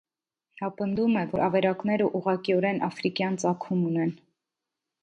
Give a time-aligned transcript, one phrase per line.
[0.61, 4.21] Նա պնդում է, որ ավերակները ուղղակիորեն աֆրիկյան ծագում ունեն։